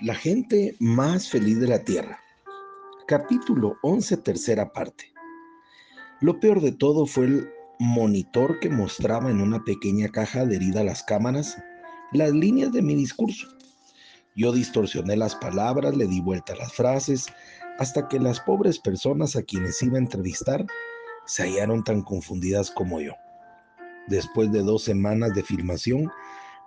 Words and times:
La 0.00 0.14
gente 0.14 0.76
más 0.78 1.30
feliz 1.30 1.58
de 1.58 1.68
la 1.68 1.82
tierra. 1.82 2.20
Capítulo 3.06 3.78
11, 3.82 4.18
tercera 4.18 4.70
parte. 4.70 5.10
Lo 6.20 6.38
peor 6.38 6.60
de 6.60 6.72
todo 6.72 7.06
fue 7.06 7.24
el 7.24 7.50
monitor 7.78 8.60
que 8.60 8.68
mostraba 8.68 9.30
en 9.30 9.40
una 9.40 9.64
pequeña 9.64 10.10
caja 10.10 10.40
adherida 10.40 10.80
a 10.80 10.84
las 10.84 11.02
cámaras 11.02 11.56
las 12.12 12.30
líneas 12.32 12.72
de 12.72 12.82
mi 12.82 12.94
discurso. 12.94 13.48
Yo 14.34 14.52
distorsioné 14.52 15.16
las 15.16 15.34
palabras, 15.34 15.96
le 15.96 16.06
di 16.06 16.20
vuelta 16.20 16.52
a 16.52 16.56
las 16.56 16.74
frases, 16.74 17.28
hasta 17.78 18.06
que 18.06 18.20
las 18.20 18.38
pobres 18.40 18.78
personas 18.78 19.34
a 19.34 19.42
quienes 19.44 19.82
iba 19.82 19.96
a 19.96 20.02
entrevistar 20.02 20.66
se 21.24 21.44
hallaron 21.44 21.82
tan 21.82 22.02
confundidas 22.02 22.70
como 22.70 23.00
yo. 23.00 23.14
Después 24.08 24.52
de 24.52 24.62
dos 24.62 24.84
semanas 24.84 25.32
de 25.32 25.42
filmación, 25.42 26.10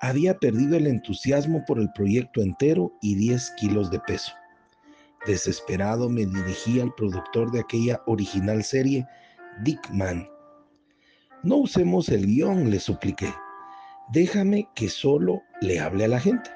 había 0.01 0.37
perdido 0.37 0.77
el 0.77 0.87
entusiasmo 0.87 1.63
por 1.65 1.79
el 1.79 1.91
proyecto 1.93 2.41
entero 2.41 2.91
y 3.01 3.15
10 3.15 3.51
kilos 3.57 3.91
de 3.91 3.99
peso. 3.99 4.31
Desesperado 5.25 6.09
me 6.09 6.25
dirigí 6.25 6.79
al 6.79 6.93
productor 6.95 7.51
de 7.51 7.59
aquella 7.59 8.01
original 8.05 8.63
serie, 8.63 9.05
Dick 9.63 9.89
Mann. 9.91 10.27
No 11.43 11.57
usemos 11.57 12.09
el 12.09 12.25
guion, 12.25 12.69
le 12.69 12.79
supliqué. 12.79 13.33
Déjame 14.11 14.67
que 14.75 14.89
solo 14.89 15.41
le 15.61 15.79
hable 15.79 16.05
a 16.05 16.07
la 16.07 16.19
gente. 16.19 16.49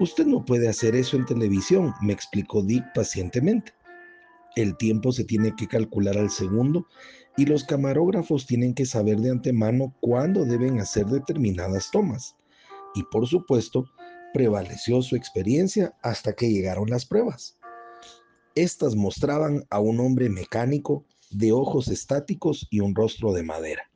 Usted 0.00 0.26
no 0.26 0.44
puede 0.44 0.68
hacer 0.68 0.94
eso 0.94 1.16
en 1.16 1.26
televisión, 1.26 1.94
me 2.02 2.12
explicó 2.12 2.62
Dick 2.62 2.84
pacientemente. 2.94 3.72
El 4.56 4.76
tiempo 4.76 5.12
se 5.12 5.24
tiene 5.24 5.54
que 5.56 5.68
calcular 5.68 6.18
al 6.18 6.30
segundo 6.30 6.86
y 7.38 7.46
los 7.46 7.62
camarógrafos 7.62 8.46
tienen 8.46 8.74
que 8.74 8.84
saber 8.84 9.20
de 9.20 9.30
antemano 9.30 9.94
cuándo 10.00 10.44
deben 10.44 10.80
hacer 10.80 11.06
determinadas 11.06 11.88
tomas. 11.92 12.34
Y 12.96 13.04
por 13.04 13.28
supuesto, 13.28 13.86
prevaleció 14.34 15.00
su 15.02 15.14
experiencia 15.14 15.96
hasta 16.02 16.32
que 16.32 16.50
llegaron 16.50 16.90
las 16.90 17.06
pruebas. 17.06 17.56
Estas 18.56 18.96
mostraban 18.96 19.64
a 19.70 19.78
un 19.78 20.00
hombre 20.00 20.28
mecánico 20.28 21.06
de 21.30 21.52
ojos 21.52 21.86
estáticos 21.86 22.66
y 22.70 22.80
un 22.80 22.92
rostro 22.92 23.32
de 23.32 23.44
madera. 23.44 23.88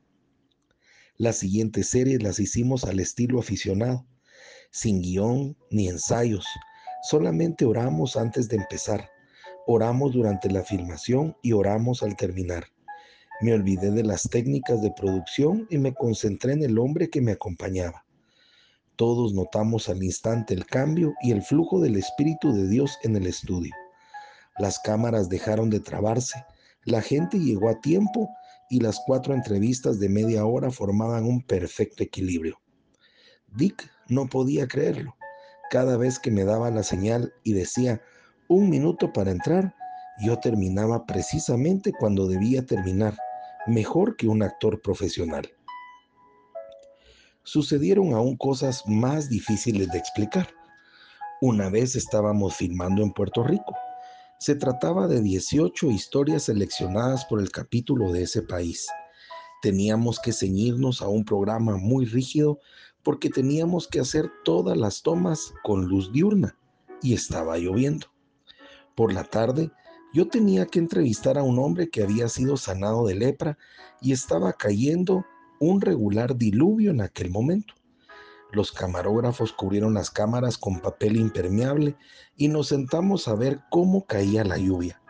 Las 1.16 1.38
siguientes 1.38 1.88
series 1.88 2.22
las 2.22 2.38
hicimos 2.38 2.84
al 2.84 3.00
estilo 3.00 3.40
aficionado, 3.40 4.06
sin 4.70 5.02
guion 5.02 5.56
ni 5.68 5.88
ensayos, 5.88 6.46
solamente 7.02 7.64
oramos 7.64 8.16
antes 8.16 8.48
de 8.48 8.58
empezar, 8.58 9.10
oramos 9.66 10.12
durante 10.12 10.48
la 10.48 10.62
filmación 10.62 11.36
y 11.42 11.52
oramos 11.52 12.04
al 12.04 12.16
terminar. 12.16 12.66
Me 13.42 13.52
olvidé 13.52 13.90
de 13.90 14.04
las 14.04 14.22
técnicas 14.30 14.80
de 14.82 14.92
producción 14.92 15.66
y 15.68 15.76
me 15.76 15.92
concentré 15.92 16.52
en 16.52 16.62
el 16.62 16.78
hombre 16.78 17.10
que 17.10 17.20
me 17.20 17.32
acompañaba. 17.32 18.04
Todos 18.94 19.34
notamos 19.34 19.88
al 19.88 20.00
instante 20.04 20.54
el 20.54 20.64
cambio 20.64 21.14
y 21.22 21.32
el 21.32 21.42
flujo 21.42 21.80
del 21.80 21.96
Espíritu 21.96 22.52
de 22.52 22.68
Dios 22.68 22.98
en 23.02 23.16
el 23.16 23.26
estudio. 23.26 23.74
Las 24.58 24.78
cámaras 24.78 25.28
dejaron 25.28 25.70
de 25.70 25.80
trabarse, 25.80 26.44
la 26.84 27.02
gente 27.02 27.40
llegó 27.40 27.68
a 27.68 27.80
tiempo 27.80 28.30
y 28.70 28.78
las 28.78 29.00
cuatro 29.04 29.34
entrevistas 29.34 29.98
de 29.98 30.08
media 30.08 30.44
hora 30.44 30.70
formaban 30.70 31.24
un 31.24 31.42
perfecto 31.42 32.04
equilibrio. 32.04 32.60
Dick 33.48 33.90
no 34.06 34.28
podía 34.28 34.68
creerlo. 34.68 35.16
Cada 35.68 35.96
vez 35.96 36.20
que 36.20 36.30
me 36.30 36.44
daba 36.44 36.70
la 36.70 36.84
señal 36.84 37.32
y 37.42 37.54
decía 37.54 38.02
un 38.46 38.70
minuto 38.70 39.12
para 39.12 39.32
entrar, 39.32 39.74
yo 40.24 40.38
terminaba 40.38 41.06
precisamente 41.06 41.92
cuando 41.92 42.28
debía 42.28 42.64
terminar 42.64 43.16
mejor 43.66 44.16
que 44.16 44.28
un 44.28 44.42
actor 44.42 44.80
profesional. 44.80 45.50
Sucedieron 47.44 48.14
aún 48.14 48.36
cosas 48.36 48.84
más 48.86 49.28
difíciles 49.28 49.90
de 49.90 49.98
explicar. 49.98 50.48
Una 51.40 51.68
vez 51.70 51.96
estábamos 51.96 52.54
filmando 52.56 53.02
en 53.02 53.12
Puerto 53.12 53.42
Rico. 53.42 53.76
Se 54.38 54.54
trataba 54.54 55.08
de 55.08 55.20
18 55.20 55.90
historias 55.90 56.44
seleccionadas 56.44 57.24
por 57.24 57.40
el 57.40 57.50
capítulo 57.50 58.12
de 58.12 58.22
ese 58.22 58.42
país. 58.42 58.88
Teníamos 59.60 60.18
que 60.18 60.32
ceñirnos 60.32 61.02
a 61.02 61.08
un 61.08 61.24
programa 61.24 61.76
muy 61.76 62.04
rígido 62.04 62.60
porque 63.02 63.28
teníamos 63.28 63.88
que 63.88 64.00
hacer 64.00 64.30
todas 64.44 64.76
las 64.76 65.02
tomas 65.02 65.52
con 65.62 65.86
luz 65.86 66.12
diurna 66.12 66.56
y 67.02 67.14
estaba 67.14 67.58
lloviendo. 67.58 68.06
Por 68.94 69.12
la 69.12 69.24
tarde 69.24 69.70
yo 70.12 70.28
tenía 70.28 70.66
que 70.66 70.78
entrevistar 70.78 71.38
a 71.38 71.42
un 71.42 71.58
hombre 71.58 71.88
que 71.88 72.02
había 72.02 72.28
sido 72.28 72.56
sanado 72.56 73.06
de 73.06 73.14
lepra 73.14 73.58
y 74.00 74.12
estaba 74.12 74.52
cayendo 74.52 75.24
un 75.58 75.80
regular 75.80 76.36
diluvio 76.36 76.90
en 76.90 77.00
aquel 77.00 77.30
momento. 77.30 77.74
Los 78.52 78.72
camarógrafos 78.72 79.52
cubrieron 79.52 79.94
las 79.94 80.10
cámaras 80.10 80.58
con 80.58 80.80
papel 80.80 81.16
impermeable 81.16 81.96
y 82.36 82.48
nos 82.48 82.68
sentamos 82.68 83.26
a 83.28 83.34
ver 83.34 83.60
cómo 83.70 84.06
caía 84.06 84.44
la 84.44 84.58
lluvia. 84.58 85.00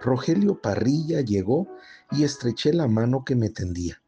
Rogelio 0.00 0.60
Parrilla 0.62 1.20
llegó 1.20 1.68
y 2.10 2.24
estreché 2.24 2.72
la 2.72 2.86
mano 2.86 3.24
que 3.24 3.34
me 3.34 3.50
tendía. 3.50 4.00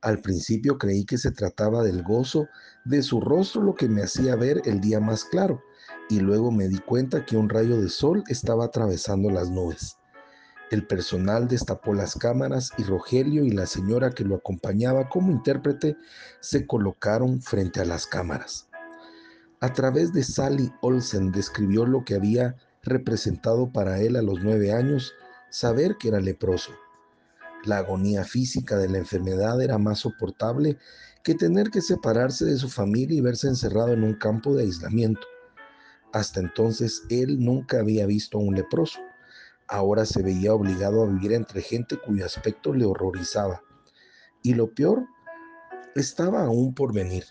Al 0.00 0.20
principio 0.20 0.78
creí 0.78 1.04
que 1.04 1.18
se 1.18 1.32
trataba 1.32 1.82
del 1.82 2.02
gozo 2.02 2.46
de 2.84 3.02
su 3.02 3.20
rostro 3.20 3.62
lo 3.62 3.74
que 3.74 3.88
me 3.88 4.02
hacía 4.02 4.36
ver 4.36 4.62
el 4.64 4.80
día 4.80 5.00
más 5.00 5.24
claro, 5.24 5.62
y 6.08 6.20
luego 6.20 6.50
me 6.50 6.68
di 6.68 6.78
cuenta 6.78 7.24
que 7.24 7.36
un 7.36 7.48
rayo 7.48 7.80
de 7.80 7.88
sol 7.88 8.24
estaba 8.28 8.66
atravesando 8.66 9.30
las 9.30 9.50
nubes. 9.50 9.98
El 10.70 10.86
personal 10.86 11.46
destapó 11.46 11.94
las 11.94 12.14
cámaras 12.14 12.70
y 12.78 12.84
Rogelio 12.84 13.44
y 13.44 13.50
la 13.50 13.66
señora 13.66 14.10
que 14.10 14.24
lo 14.24 14.36
acompañaba 14.36 15.08
como 15.08 15.30
intérprete 15.30 15.96
se 16.40 16.66
colocaron 16.66 17.40
frente 17.42 17.80
a 17.80 17.84
las 17.84 18.06
cámaras. 18.06 18.68
A 19.60 19.72
través 19.72 20.12
de 20.12 20.24
Sally 20.24 20.72
Olsen 20.80 21.32
describió 21.32 21.86
lo 21.86 22.04
que 22.04 22.14
había 22.14 22.56
representado 22.82 23.72
para 23.72 24.00
él 24.00 24.16
a 24.16 24.22
los 24.22 24.42
nueve 24.42 24.72
años 24.72 25.14
saber 25.50 25.96
que 25.98 26.08
era 26.08 26.20
leproso. 26.20 26.72
La 27.64 27.78
agonía 27.78 28.24
física 28.24 28.76
de 28.76 28.88
la 28.88 28.98
enfermedad 28.98 29.62
era 29.62 29.78
más 29.78 30.00
soportable 30.00 30.76
que 31.22 31.34
tener 31.34 31.70
que 31.70 31.80
separarse 31.80 32.44
de 32.44 32.56
su 32.58 32.68
familia 32.68 33.16
y 33.16 33.20
verse 33.22 33.48
encerrado 33.48 33.92
en 33.92 34.02
un 34.02 34.14
campo 34.14 34.54
de 34.54 34.64
aislamiento. 34.64 35.26
Hasta 36.14 36.38
entonces 36.38 37.04
él 37.10 37.40
nunca 37.40 37.80
había 37.80 38.06
visto 38.06 38.38
a 38.38 38.40
un 38.40 38.54
leproso. 38.54 39.00
Ahora 39.66 40.06
se 40.06 40.22
veía 40.22 40.54
obligado 40.54 41.02
a 41.02 41.06
vivir 41.06 41.32
entre 41.32 41.60
gente 41.60 41.96
cuyo 41.98 42.24
aspecto 42.24 42.72
le 42.72 42.84
horrorizaba. 42.84 43.64
Y 44.40 44.54
lo 44.54 44.72
peor 44.72 45.08
estaba 45.96 46.44
aún 46.44 46.72
por 46.72 46.94
venir. 46.94 47.24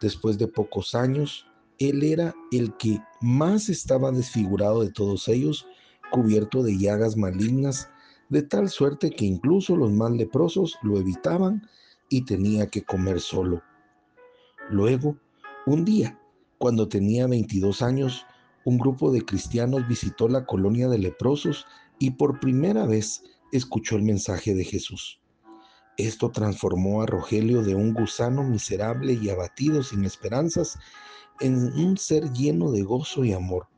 Después 0.00 0.38
de 0.38 0.48
pocos 0.48 0.94
años, 0.94 1.46
él 1.78 2.02
era 2.02 2.34
el 2.52 2.74
que 2.78 3.02
más 3.20 3.68
estaba 3.68 4.10
desfigurado 4.12 4.82
de 4.82 4.92
todos 4.92 5.28
ellos, 5.28 5.66
cubierto 6.10 6.62
de 6.62 6.78
llagas 6.78 7.18
malignas, 7.18 7.90
de 8.30 8.40
tal 8.40 8.70
suerte 8.70 9.10
que 9.10 9.26
incluso 9.26 9.76
los 9.76 9.92
más 9.92 10.12
leprosos 10.12 10.78
lo 10.82 10.96
evitaban 10.96 11.68
y 12.08 12.24
tenía 12.24 12.66
que 12.66 12.82
comer 12.82 13.20
solo. 13.20 13.62
Luego, 14.70 15.18
un 15.66 15.84
día, 15.84 16.18
cuando 16.60 16.88
tenía 16.88 17.26
22 17.26 17.80
años, 17.80 18.26
un 18.66 18.76
grupo 18.76 19.10
de 19.10 19.24
cristianos 19.24 19.88
visitó 19.88 20.28
la 20.28 20.44
colonia 20.44 20.90
de 20.90 20.98
leprosos 20.98 21.64
y 21.98 22.10
por 22.10 22.38
primera 22.38 22.84
vez 22.84 23.22
escuchó 23.50 23.96
el 23.96 24.02
mensaje 24.02 24.54
de 24.54 24.64
Jesús. 24.64 25.22
Esto 25.96 26.30
transformó 26.30 27.00
a 27.00 27.06
Rogelio 27.06 27.62
de 27.62 27.74
un 27.74 27.94
gusano 27.94 28.42
miserable 28.42 29.14
y 29.14 29.30
abatido 29.30 29.82
sin 29.82 30.04
esperanzas 30.04 30.78
en 31.40 31.72
un 31.72 31.96
ser 31.96 32.30
lleno 32.34 32.70
de 32.72 32.82
gozo 32.82 33.24
y 33.24 33.32
amor. 33.32 33.68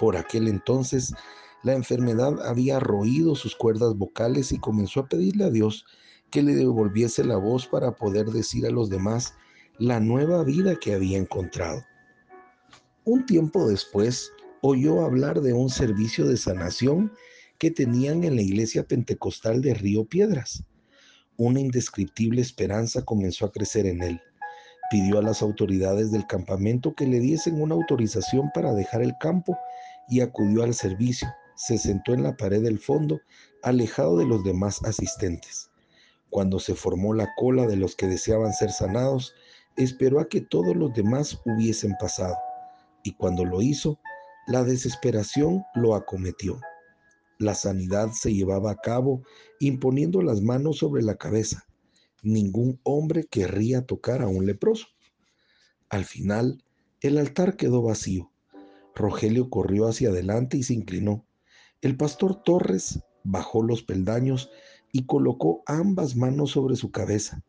Por 0.00 0.16
aquel 0.16 0.48
entonces, 0.48 1.14
la 1.62 1.74
enfermedad 1.74 2.44
había 2.44 2.80
roído 2.80 3.36
sus 3.36 3.54
cuerdas 3.54 3.94
vocales 3.96 4.50
y 4.50 4.58
comenzó 4.58 4.98
a 4.98 5.08
pedirle 5.08 5.44
a 5.44 5.50
Dios 5.50 5.86
que 6.30 6.42
le 6.42 6.56
devolviese 6.56 7.22
la 7.22 7.36
voz 7.36 7.68
para 7.68 7.94
poder 7.94 8.30
decir 8.30 8.66
a 8.66 8.70
los 8.70 8.90
demás 8.90 9.34
la 9.78 10.00
nueva 10.00 10.42
vida 10.42 10.74
que 10.74 10.92
había 10.92 11.16
encontrado. 11.16 11.84
Un 13.06 13.24
tiempo 13.24 13.66
después 13.66 14.30
oyó 14.60 15.02
hablar 15.02 15.40
de 15.40 15.54
un 15.54 15.70
servicio 15.70 16.28
de 16.28 16.36
sanación 16.36 17.10
que 17.56 17.70
tenían 17.70 18.24
en 18.24 18.36
la 18.36 18.42
iglesia 18.42 18.84
pentecostal 18.84 19.62
de 19.62 19.72
Río 19.72 20.04
Piedras. 20.04 20.64
Una 21.38 21.60
indescriptible 21.60 22.42
esperanza 22.42 23.02
comenzó 23.02 23.46
a 23.46 23.52
crecer 23.52 23.86
en 23.86 24.02
él. 24.02 24.20
Pidió 24.90 25.18
a 25.18 25.22
las 25.22 25.40
autoridades 25.40 26.12
del 26.12 26.26
campamento 26.26 26.94
que 26.94 27.06
le 27.06 27.20
diesen 27.20 27.62
una 27.62 27.74
autorización 27.74 28.50
para 28.52 28.74
dejar 28.74 29.00
el 29.00 29.14
campo 29.18 29.56
y 30.10 30.20
acudió 30.20 30.62
al 30.62 30.74
servicio. 30.74 31.28
Se 31.54 31.78
sentó 31.78 32.12
en 32.12 32.22
la 32.22 32.36
pared 32.36 32.62
del 32.62 32.78
fondo, 32.78 33.18
alejado 33.62 34.18
de 34.18 34.26
los 34.26 34.44
demás 34.44 34.84
asistentes. 34.84 35.70
Cuando 36.28 36.58
se 36.58 36.74
formó 36.74 37.14
la 37.14 37.30
cola 37.38 37.66
de 37.66 37.76
los 37.76 37.96
que 37.96 38.08
deseaban 38.08 38.52
ser 38.52 38.70
sanados, 38.72 39.32
esperó 39.78 40.20
a 40.20 40.28
que 40.28 40.42
todos 40.42 40.76
los 40.76 40.92
demás 40.92 41.40
hubiesen 41.46 41.94
pasado 41.98 42.36
y 43.02 43.12
cuando 43.12 43.44
lo 43.44 43.62
hizo, 43.62 43.98
la 44.46 44.64
desesperación 44.64 45.62
lo 45.74 45.94
acometió. 45.94 46.60
La 47.38 47.54
sanidad 47.54 48.10
se 48.12 48.34
llevaba 48.34 48.72
a 48.72 48.76
cabo 48.76 49.22
imponiendo 49.60 50.22
las 50.22 50.42
manos 50.42 50.78
sobre 50.78 51.02
la 51.02 51.16
cabeza. 51.16 51.64
Ningún 52.22 52.78
hombre 52.82 53.24
querría 53.24 53.86
tocar 53.86 54.22
a 54.22 54.28
un 54.28 54.44
leproso. 54.44 54.88
Al 55.88 56.04
final, 56.04 56.62
El 57.02 57.16
altar 57.16 57.56
quedó 57.56 57.80
vacío. 57.80 58.30
Rogelio 58.94 59.48
corrió 59.48 59.88
hacia 59.88 60.10
adelante 60.10 60.58
y 60.58 60.62
se 60.62 60.74
inclinó. 60.74 61.24
El 61.80 61.96
pastor 61.96 62.42
Torres 62.42 63.00
bajó 63.24 63.62
los 63.62 63.82
peldaños 63.82 64.50
y 64.92 65.06
colocó 65.06 65.62
ambas 65.64 66.16
manos 66.16 66.50
sobre 66.50 66.76
su 66.76 66.90
cabeza. 66.90 67.42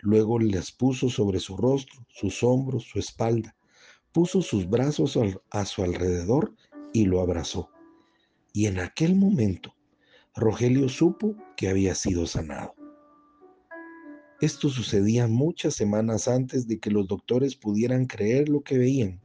Luego 0.00 0.38
las 0.38 0.70
puso 0.70 1.08
sobre 1.08 1.40
su 1.40 1.56
rostro, 1.56 2.06
sus 2.08 2.42
hombros, 2.42 2.84
su 2.84 2.98
espalda. 2.98 3.56
Puso 4.12 4.42
sus 4.42 4.68
brazos 4.68 5.18
a 5.50 5.64
su 5.64 5.82
alrededor 5.82 6.54
y 6.92 7.04
lo 7.04 7.20
abrazó. 7.20 7.70
Y 8.52 8.66
en 8.66 8.80
aquel 8.80 9.14
momento, 9.14 9.74
Rogelio 10.34 10.88
supo 10.88 11.36
que 11.56 11.68
había 11.68 11.94
sido 11.94 12.26
sanado. 12.26 12.74
Esto 14.40 14.68
sucedía 14.68 15.26
muchas 15.26 15.74
semanas 15.74 16.26
antes 16.26 16.66
de 16.66 16.80
que 16.80 16.90
los 16.90 17.06
doctores 17.06 17.56
pudieran 17.56 18.06
creer 18.06 18.48
lo 18.48 18.62
que 18.62 18.78
veían, 18.78 19.20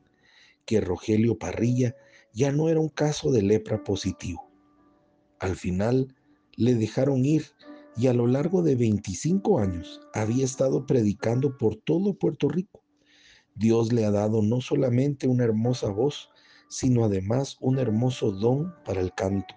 que 0.65 0.81
Rogelio 0.81 1.39
Parrilla 1.39 1.95
ya 2.33 2.51
no 2.51 2.69
era 2.69 2.79
un 2.79 2.89
caso 2.89 3.31
de 3.31 3.41
lepra 3.41 3.83
positivo. 3.83 4.51
Al 5.39 5.55
final 5.55 6.13
le 6.57 6.75
dejaron 6.75 7.25
ir 7.25 7.45
y 7.97 8.07
a 8.07 8.13
lo 8.13 8.27
largo 8.27 8.61
de 8.61 8.75
25 8.75 9.59
años 9.59 10.01
había 10.13 10.45
estado 10.45 10.85
predicando 10.85 11.57
por 11.57 11.75
todo 11.75 12.13
Puerto 12.13 12.49
Rico. 12.49 12.84
Dios 13.55 13.93
le 13.93 14.03
ha 14.05 14.11
dado 14.11 14.41
no 14.41 14.59
solamente 14.59 15.27
una 15.27 15.45
hermosa 15.45 15.89
voz, 15.89 16.29
sino 16.67 17.05
además 17.05 17.57
un 17.61 17.79
hermoso 17.79 18.31
don 18.31 18.73
para 18.83 18.99
el 18.99 19.13
canto. 19.13 19.55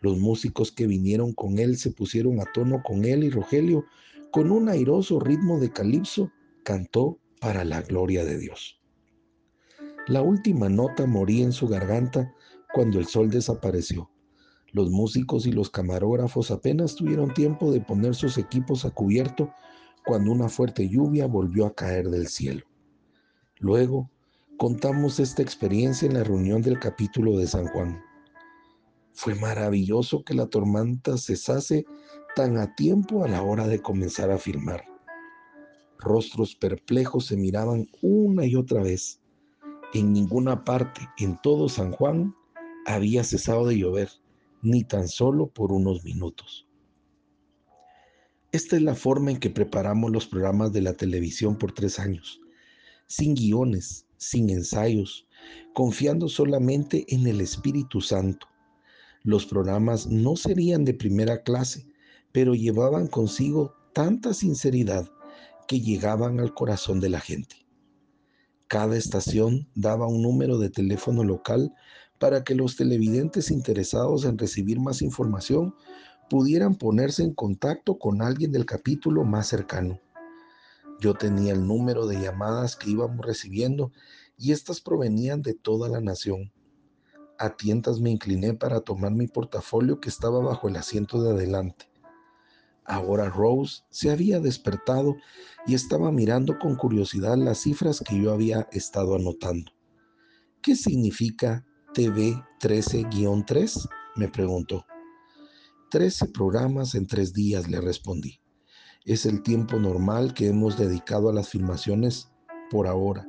Los 0.00 0.18
músicos 0.18 0.72
que 0.72 0.86
vinieron 0.86 1.32
con 1.32 1.58
él 1.58 1.76
se 1.76 1.92
pusieron 1.92 2.40
a 2.40 2.44
tono 2.52 2.82
con 2.82 3.04
él 3.04 3.22
y 3.22 3.30
Rogelio, 3.30 3.84
con 4.32 4.50
un 4.50 4.68
airoso 4.68 5.20
ritmo 5.20 5.60
de 5.60 5.70
calipso, 5.70 6.32
cantó 6.64 7.18
para 7.40 7.64
la 7.64 7.82
gloria 7.82 8.24
de 8.24 8.38
Dios. 8.38 8.80
La 10.08 10.22
última 10.22 10.68
nota 10.68 11.06
moría 11.06 11.44
en 11.44 11.52
su 11.52 11.68
garganta 11.68 12.34
cuando 12.72 12.98
el 12.98 13.06
sol 13.06 13.30
desapareció. 13.30 14.10
Los 14.72 14.90
músicos 14.90 15.46
y 15.46 15.52
los 15.52 15.70
camarógrafos 15.70 16.50
apenas 16.50 16.96
tuvieron 16.96 17.34
tiempo 17.34 17.70
de 17.70 17.80
poner 17.80 18.14
sus 18.14 18.36
equipos 18.38 18.84
a 18.84 18.90
cubierto 18.90 19.52
cuando 20.04 20.32
una 20.32 20.48
fuerte 20.48 20.88
lluvia 20.88 21.26
volvió 21.26 21.66
a 21.66 21.74
caer 21.74 22.08
del 22.08 22.28
cielo. 22.28 22.69
Luego, 23.60 24.10
contamos 24.56 25.20
esta 25.20 25.42
experiencia 25.42 26.08
en 26.08 26.14
la 26.14 26.24
reunión 26.24 26.62
del 26.62 26.78
capítulo 26.78 27.36
de 27.36 27.46
San 27.46 27.66
Juan. 27.66 28.02
Fue 29.12 29.34
maravilloso 29.34 30.24
que 30.24 30.32
la 30.32 30.46
tormenta 30.46 31.18
cesase 31.18 31.84
tan 32.34 32.56
a 32.56 32.74
tiempo 32.74 33.22
a 33.22 33.28
la 33.28 33.42
hora 33.42 33.66
de 33.68 33.82
comenzar 33.82 34.30
a 34.30 34.38
filmar. 34.38 34.82
Rostros 35.98 36.56
perplejos 36.56 37.26
se 37.26 37.36
miraban 37.36 37.86
una 38.00 38.46
y 38.46 38.56
otra 38.56 38.82
vez. 38.82 39.20
En 39.92 40.14
ninguna 40.14 40.64
parte, 40.64 41.02
en 41.18 41.38
todo 41.42 41.68
San 41.68 41.92
Juan, 41.92 42.34
había 42.86 43.24
cesado 43.24 43.66
de 43.66 43.76
llover 43.76 44.08
ni 44.62 44.84
tan 44.84 45.06
solo 45.06 45.48
por 45.48 45.70
unos 45.70 46.02
minutos. 46.02 46.66
Esta 48.52 48.76
es 48.76 48.82
la 48.82 48.94
forma 48.94 49.32
en 49.32 49.38
que 49.38 49.50
preparamos 49.50 50.10
los 50.10 50.26
programas 50.26 50.72
de 50.72 50.80
la 50.80 50.94
televisión 50.94 51.58
por 51.58 51.72
tres 51.72 51.98
años, 51.98 52.40
sin 53.10 53.34
guiones, 53.34 54.06
sin 54.18 54.50
ensayos, 54.50 55.26
confiando 55.74 56.28
solamente 56.28 57.04
en 57.08 57.26
el 57.26 57.40
Espíritu 57.40 58.00
Santo. 58.00 58.46
Los 59.24 59.46
programas 59.46 60.06
no 60.06 60.36
serían 60.36 60.84
de 60.84 60.94
primera 60.94 61.42
clase, 61.42 61.88
pero 62.30 62.54
llevaban 62.54 63.08
consigo 63.08 63.74
tanta 63.92 64.32
sinceridad 64.32 65.10
que 65.66 65.80
llegaban 65.80 66.38
al 66.38 66.54
corazón 66.54 67.00
de 67.00 67.08
la 67.08 67.18
gente. 67.18 67.56
Cada 68.68 68.96
estación 68.96 69.68
daba 69.74 70.06
un 70.06 70.22
número 70.22 70.58
de 70.58 70.70
teléfono 70.70 71.24
local 71.24 71.74
para 72.20 72.44
que 72.44 72.54
los 72.54 72.76
televidentes 72.76 73.50
interesados 73.50 74.24
en 74.24 74.38
recibir 74.38 74.78
más 74.78 75.02
información 75.02 75.74
pudieran 76.28 76.76
ponerse 76.76 77.24
en 77.24 77.34
contacto 77.34 77.98
con 77.98 78.22
alguien 78.22 78.52
del 78.52 78.66
capítulo 78.66 79.24
más 79.24 79.48
cercano. 79.48 79.98
Yo 81.00 81.14
tenía 81.14 81.52
el 81.52 81.66
número 81.66 82.06
de 82.06 82.20
llamadas 82.20 82.76
que 82.76 82.90
íbamos 82.90 83.24
recibiendo 83.24 83.90
y 84.36 84.52
estas 84.52 84.80
provenían 84.80 85.40
de 85.40 85.54
toda 85.54 85.88
la 85.88 86.00
nación. 86.00 86.52
A 87.38 87.56
tientas 87.56 88.00
me 88.00 88.10
incliné 88.10 88.52
para 88.52 88.80
tomar 88.80 89.12
mi 89.12 89.26
portafolio 89.26 89.98
que 89.98 90.10
estaba 90.10 90.40
bajo 90.40 90.68
el 90.68 90.76
asiento 90.76 91.22
de 91.22 91.30
adelante. 91.30 91.90
Ahora 92.84 93.30
Rose 93.30 93.82
se 93.88 94.10
había 94.10 94.40
despertado 94.40 95.16
y 95.66 95.74
estaba 95.74 96.10
mirando 96.10 96.58
con 96.58 96.76
curiosidad 96.76 97.36
las 97.36 97.62
cifras 97.62 98.00
que 98.00 98.20
yo 98.20 98.32
había 98.32 98.68
estado 98.72 99.14
anotando. 99.14 99.72
¿Qué 100.60 100.76
significa 100.76 101.64
TV 101.94 102.34
13-3? 102.60 103.88
me 104.16 104.28
preguntó. 104.28 104.84
Trece 105.90 106.26
programas 106.26 106.94
en 106.94 107.06
tres 107.06 107.32
días, 107.32 107.68
le 107.70 107.80
respondí. 107.80 108.39
Es 109.06 109.24
el 109.24 109.42
tiempo 109.42 109.78
normal 109.78 110.34
que 110.34 110.48
hemos 110.48 110.76
dedicado 110.76 111.30
a 111.30 111.32
las 111.32 111.48
filmaciones 111.48 112.30
por 112.70 112.86
ahora 112.86 113.26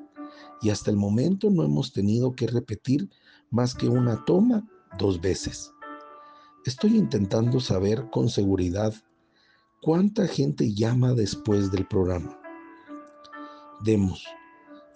y 0.62 0.70
hasta 0.70 0.92
el 0.92 0.98
momento 0.98 1.50
no 1.50 1.64
hemos 1.64 1.94
tenido 1.94 2.36
que 2.36 2.48
repetir 2.48 3.10
más 3.50 3.74
que 3.74 3.88
una 3.88 4.24
toma 4.26 4.68
dos 5.00 5.20
veces. 5.22 5.72
Estoy 6.66 6.98
intentando 6.98 7.60
saber 7.60 8.10
con 8.12 8.30
seguridad 8.30 8.94
cuánta 9.82 10.28
gente 10.28 10.74
llama 10.74 11.14
después 11.14 11.72
del 11.72 11.88
programa. 11.88 12.38
Demos, 13.84 14.26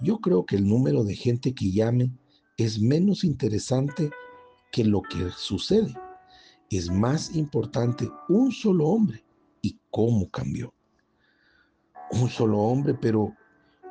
yo 0.02 0.20
creo 0.20 0.46
que 0.46 0.58
el 0.58 0.68
número 0.68 1.04
de 1.04 1.16
gente 1.16 1.56
que 1.56 1.72
llame 1.72 2.12
es 2.58 2.80
menos 2.80 3.24
interesante 3.24 4.12
que 4.72 4.84
lo 4.84 5.02
que 5.02 5.32
sucede. 5.36 5.96
Es 6.70 6.92
más 6.92 7.34
importante 7.36 8.10
un 8.28 8.52
solo 8.52 8.88
hombre 8.88 9.25
y 9.66 9.80
cómo 9.90 10.30
cambió. 10.30 10.74
Un 12.12 12.30
solo 12.30 12.60
hombre, 12.60 12.94
pero 12.94 13.34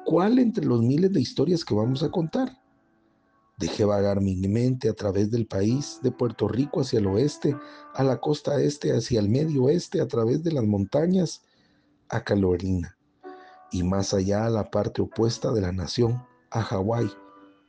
¿cuál 0.05 0.39
entre 0.39 0.65
los 0.65 0.81
miles 0.83 1.13
de 1.13 1.21
historias 1.21 1.65
que 1.65 1.75
vamos 1.75 2.05
a 2.05 2.11
contar? 2.11 2.57
Dejé 3.59 3.85
vagar 3.85 4.21
mi 4.21 4.37
mente 4.37 4.89
a 4.89 4.95
través 4.95 5.33
del 5.33 5.47
país, 5.47 5.99
de 6.01 6.13
Puerto 6.13 6.47
Rico 6.47 6.81
hacia 6.81 7.01
el 7.01 7.07
oeste, 7.07 7.57
a 7.93 8.05
la 8.05 8.21
costa 8.21 8.61
este 8.61 8.97
hacia 8.97 9.19
el 9.19 9.29
medio 9.29 9.65
oeste, 9.65 10.01
a 10.01 10.07
través 10.07 10.45
de 10.45 10.53
las 10.53 10.65
montañas, 10.65 11.43
a 12.09 12.23
Carolina, 12.23 12.97
y 13.73 13.83
más 13.83 14.15
allá 14.15 14.47
a 14.47 14.51
la 14.51 14.71
parte 14.71 15.03
opuesta 15.03 15.53
de 15.53 15.61
la 15.61 15.73
nación, 15.73 16.25
a 16.51 16.63
Hawái, 16.63 17.11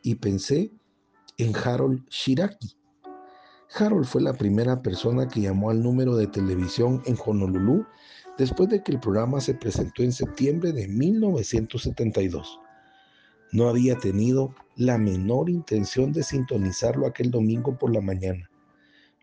y 0.04 0.14
pensé 0.14 0.72
en 1.38 1.56
Harold 1.56 2.08
Shiraki. 2.10 2.78
Harold 3.78 4.06
fue 4.06 4.22
la 4.22 4.34
primera 4.34 4.82
persona 4.82 5.28
que 5.28 5.42
llamó 5.42 5.70
al 5.70 5.84
número 5.84 6.16
de 6.16 6.28
televisión 6.28 7.04
en 7.06 7.18
Honolulu 7.24 7.86
después 8.38 8.70
de 8.70 8.82
que 8.82 8.94
el 8.94 9.02
programa 9.02 9.42
se 9.42 9.54
presentó 9.54 10.02
en 10.02 10.14
septiembre 10.14 10.72
de 10.72 10.88
1972. 10.88 12.62
No 13.52 13.68
había 13.68 13.98
tenido 13.98 14.56
la 14.78 14.98
menor 14.98 15.50
intención 15.50 16.14
de 16.14 16.24
sintonizarlo 16.24 17.06
aquel 17.06 17.32
domingo 17.32 17.78
por 17.78 17.94
la 17.94 18.00
mañana. 18.00 18.50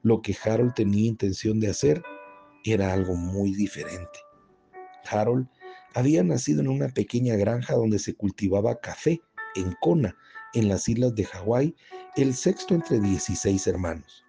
Lo 0.03 0.21
que 0.21 0.37
Harold 0.45 0.75
tenía 0.75 1.09
intención 1.09 1.59
de 1.59 1.71
hacer 1.71 2.03
era 2.65 2.93
algo 2.93 3.15
muy 3.15 3.55
diferente. 3.55 4.19
Harold 5.11 5.47
había 5.95 6.23
nacido 6.23 6.61
en 6.61 6.69
una 6.69 6.89
pequeña 6.89 7.37
granja 7.37 7.75
donde 7.75 7.99
se 7.99 8.15
cultivaba 8.15 8.81
café 8.81 9.23
en 9.55 9.75
Kona, 9.81 10.15
en 10.53 10.69
las 10.69 10.91
islas 10.91 11.15
de 11.15 11.25
Hawái, 11.25 11.75
el 12.17 12.35
sexto 12.35 12.75
entre 12.75 13.01
16 13.01 13.67
hermanos. 13.67 14.23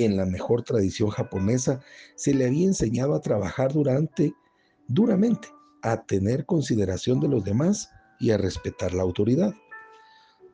En 0.00 0.16
la 0.16 0.24
mejor 0.24 0.62
tradición 0.62 1.10
japonesa 1.10 1.82
se 2.14 2.32
le 2.32 2.46
había 2.46 2.66
enseñado 2.66 3.14
a 3.14 3.20
trabajar 3.20 3.74
durante, 3.74 4.32
duramente, 4.88 5.48
a 5.82 6.06
tener 6.06 6.46
consideración 6.46 7.20
de 7.20 7.28
los 7.28 7.44
demás 7.44 7.90
y 8.18 8.30
a 8.30 8.38
respetar 8.38 8.94
la 8.94 9.02
autoridad. 9.02 9.52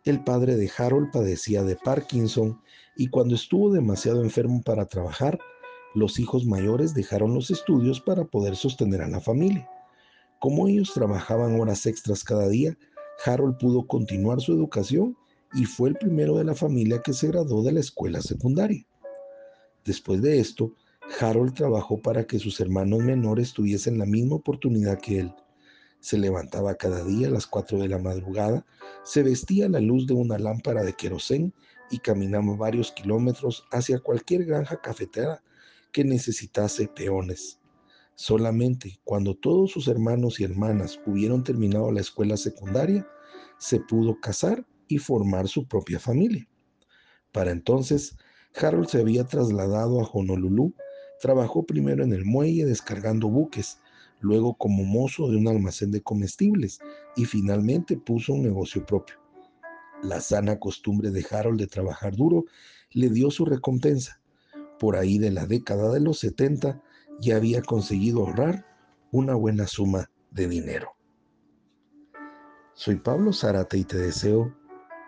El 0.03 0.25
padre 0.25 0.57
de 0.57 0.69
Harold 0.77 1.13
padecía 1.13 1.63
de 1.63 1.77
Parkinson 1.77 2.61
y 2.97 3.07
cuando 3.07 3.37
estuvo 3.37 3.73
demasiado 3.73 4.25
enfermo 4.25 4.63
para 4.65 4.87
trabajar, 4.87 5.39
los 5.95 6.19
hijos 6.19 6.45
mayores 6.45 6.93
dejaron 6.93 7.33
los 7.33 7.53
estudios 7.53 8.01
para 8.01 8.25
poder 8.25 8.57
sostener 8.57 9.01
a 9.01 9.09
la 9.09 9.21
familia. 9.21 9.71
Como 10.41 10.67
ellos 10.67 10.93
trabajaban 10.93 11.61
horas 11.61 11.87
extras 11.87 12.25
cada 12.25 12.49
día, 12.49 12.77
Harold 13.25 13.59
pudo 13.59 13.87
continuar 13.87 14.41
su 14.41 14.53
educación 14.53 15.17
y 15.55 15.67
fue 15.67 15.91
el 15.91 15.95
primero 15.95 16.37
de 16.37 16.43
la 16.43 16.57
familia 16.57 17.01
que 17.01 17.13
se 17.13 17.29
graduó 17.29 17.63
de 17.63 17.71
la 17.71 17.79
escuela 17.79 18.21
secundaria. 18.21 18.85
Después 19.87 20.21
de 20.21 20.41
esto, 20.41 20.75
Harold 21.21 21.55
trabajó 21.55 22.03
para 22.03 22.27
que 22.27 22.41
sus 22.41 22.59
hermanos 22.61 23.05
menores 23.05 23.53
tuviesen 23.53 23.99
la 23.99 24.05
misma 24.05 24.35
oportunidad 24.35 25.01
que 25.01 25.21
él. 25.21 25.35
Se 26.01 26.19
levantaba 26.19 26.75
cada 26.75 27.05
día 27.05 27.29
a 27.29 27.31
las 27.31 27.47
4 27.47 27.79
de 27.79 27.89
la 27.89 27.99
madrugada, 27.99 28.67
se 29.05 29.23
vestía 29.23 29.67
a 29.67 29.69
la 29.69 29.81
luz 29.81 30.07
de 30.07 30.15
una 30.15 30.39
lámpara 30.39 30.83
de 30.83 30.93
querosén 30.93 31.55
y 31.91 31.99
caminaba 31.99 32.57
varios 32.57 32.91
kilómetros 32.91 33.65
hacia 33.71 34.01
cualquier 34.01 34.45
granja 34.45 34.81
cafetera 34.81 35.43
que 35.93 36.05
necesitase 36.05 36.89
peones. 36.89 37.61
Solamente 38.17 38.99
cuando 39.05 39.37
todos 39.37 39.71
sus 39.71 39.87
hermanos 39.87 40.41
y 40.41 40.45
hermanas 40.45 41.01
hubieron 41.07 41.45
terminado 41.45 41.93
la 41.93 42.01
escuela 42.01 42.37
secundaria, 42.37 43.07
se 43.59 43.79
pudo 43.79 44.19
casar 44.21 44.67
y 44.89 44.99
formar 44.99 45.47
su 45.47 45.67
propia 45.69 46.01
familia. 46.01 46.49
Para 47.31 47.51
entonces, 47.53 48.17
Harold 48.61 48.89
se 48.89 49.01
había 49.01 49.25
trasladado 49.25 50.01
a 50.01 50.09
Honolulu, 50.11 50.73
trabajó 51.21 51.65
primero 51.65 52.05
en 52.05 52.13
el 52.13 52.25
muelle 52.25 52.65
descargando 52.65 53.29
buques, 53.29 53.79
luego 54.21 54.55
como 54.55 54.85
mozo 54.85 55.29
de 55.29 55.37
un 55.37 55.49
almacén 55.49 55.91
de 55.91 56.03
comestibles 56.03 56.79
y 57.17 57.27
finalmente 57.27 57.97
puso 57.97 58.33
un 58.33 58.43
negocio 58.43 58.85
propio. 58.87 59.17
La 60.03 60.21
sana 60.21 60.59
costumbre 60.59 61.11
de 61.11 61.25
Harold 61.31 61.61
de 61.61 61.67
trabajar 61.67 62.17
duro 62.17 62.45
le 62.93 63.11
dio 63.11 63.31
su 63.31 63.45
recompensa. 63.45 64.21
Por 64.79 64.97
ahí 64.97 65.19
de 65.19 65.31
la 65.31 65.47
década 65.47 65.93
de 65.93 66.01
los 66.01 66.19
70 66.21 66.83
ya 67.21 67.37
había 67.37 67.63
conseguido 67.63 68.21
ahorrar 68.21 68.67
una 69.11 69.35
buena 69.35 69.67
suma 69.67 70.11
de 70.31 70.49
dinero. 70.49 70.91
Soy 72.75 72.97
Pablo 72.97 73.33
Zárate 73.33 73.79
y 73.79 73.85
te 73.85 73.97
deseo 73.97 74.55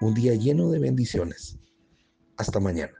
un 0.00 0.14
día 0.14 0.34
lleno 0.34 0.70
de 0.70 0.78
bendiciones. 0.78 1.58
Hasta 2.38 2.60
mañana. 2.60 2.97